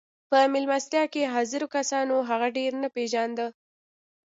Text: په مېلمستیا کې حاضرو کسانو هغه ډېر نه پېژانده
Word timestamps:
په 0.29 0.37
مېلمستیا 0.53 1.03
کې 1.13 1.31
حاضرو 1.33 1.67
کسانو 1.75 2.15
هغه 2.29 2.47
ډېر 2.57 2.71
نه 2.83 2.89
پېژانده 2.95 3.47